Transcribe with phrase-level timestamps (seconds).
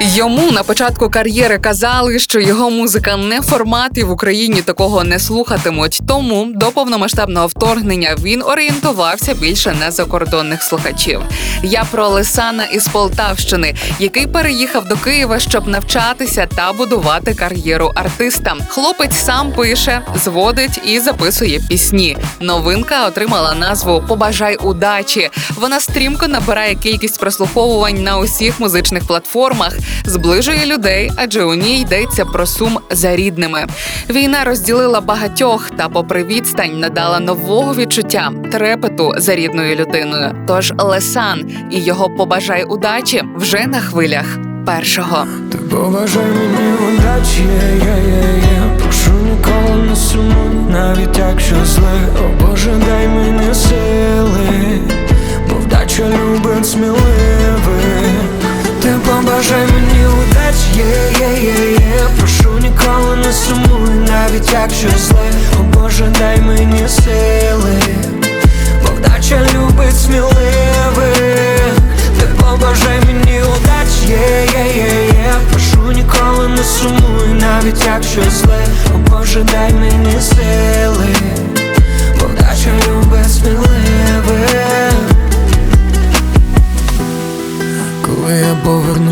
[0.00, 5.18] Йому на початку кар'єри казали, що його музика не формат і в Україні такого не
[5.18, 6.00] слухатимуть.
[6.08, 11.20] Тому до повномасштабного вторгнення він орієнтувався більше на закордонних слухачів.
[11.62, 18.56] Я про Лисана із Полтавщини, який переїхав до Києва, щоб навчатися та будувати кар'єру артиста.
[18.68, 22.16] Хлопець сам пише, зводить і записує пісні.
[22.40, 25.30] Новинка отримала назву Побажай удачі.
[25.56, 32.24] Вона стрімко набирає кількість прослуховувань на усіх музичних платформах, зближує людей, адже у ній йдеться
[32.24, 33.66] про сум за рідними.
[34.10, 40.34] Війна розділила багатьох та, попри відстань, надала нового відчуття трепету за рідною людиною.
[40.46, 45.26] Тож Лесан і його побажай удачі вже на хвилях першого.
[45.52, 48.78] Ти побажай мені удачі, є, є, є.
[48.82, 54.78] Прошу ніколи не сумуй, навіть якщо зле, о Боже, дай мені сили,
[55.48, 57.33] бо вдача любить сміливих.
[64.62, 67.82] Якщо зле, о Боже, дай мені сили,
[68.82, 71.74] бо вдача любить сміливих.
[72.20, 75.34] Ти побажай мені удачі, є, є, є, є.
[75.50, 81.16] Прошу ніколи не сумуй, навіть якщо зле, о Боже, дай мені сили,
[82.20, 84.93] бо вдача любить сміливих.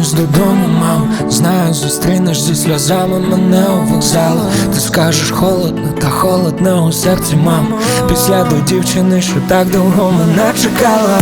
[0.02, 4.40] Повернусь додому, мам, знаю, зустрінеш зі сльозами мене у вокзалу.
[4.74, 7.74] Ти скажеш холодно, та холодно у серці, мам.
[8.08, 11.18] Після до дівчини, що так довго мене чекала.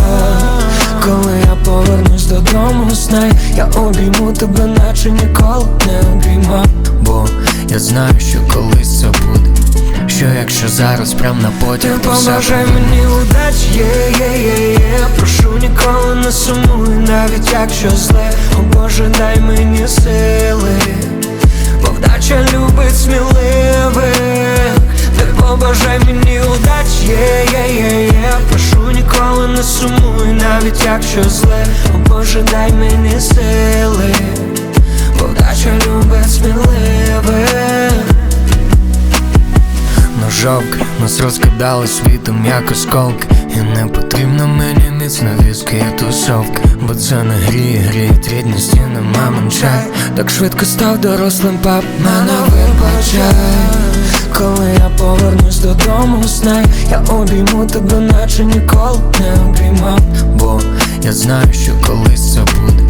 [1.05, 6.67] Коли я повернусь додому, знай, я обійму тебе, наче ніколи не обіймав.
[7.01, 7.27] Бо
[7.69, 9.51] я знаю, що колись це буде.
[10.07, 13.85] Що якщо зараз прям на потяг, то побажай мені удачі, є,
[14.19, 14.70] є, є,
[15.71, 20.79] ніколи не сумуй, навіть якщо зле, о Боже, дай мені сили,
[21.83, 24.77] бо вдача любить сміливих.
[25.19, 28.33] Ти побажай мені удачі, є, є, є, є.
[28.49, 34.15] Прошу ніколи не сумуй, навіть якщо зле, о Боже, дай мені сили,
[35.19, 36.31] бо вдача любить
[41.21, 43.29] Нас розкидали світом, як осколки.
[43.57, 46.63] І не потрібно мені міцна візки і тусовка.
[46.89, 49.87] Бо це не гріє, гріють рідні стіни, мамин чай.
[50.17, 53.35] Так швидко став дорослим пап, мене вибачай.
[54.39, 60.01] Коли я повернусь додому, знай Я обійму тебе, наче ніколи не обіймав.
[60.39, 60.61] Бо
[61.03, 62.90] я знаю, що колись це буде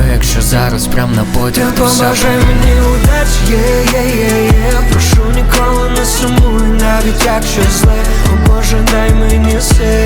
[0.00, 4.72] що якщо зараз прям на потяг Ти побажай мені удачі, є, є, є, є.
[4.92, 7.94] Прошу ніколи не сумуй, навіть якщо зле.
[8.32, 9.99] О Боже, дай мені сили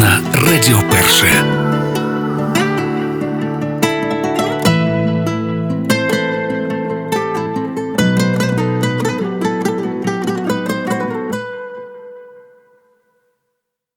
[0.00, 1.67] на Радіо Перше.